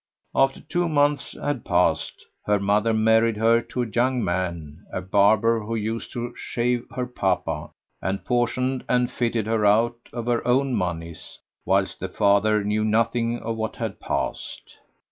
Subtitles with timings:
[0.33, 4.99] After two months had passed by, her mother married her to a young man, a
[4.99, 7.69] barber who used to shave her papa,
[8.01, 11.37] and portioned and fitted her out of her own monies;
[11.67, 14.79] whilst the father knew nothing of what had passed.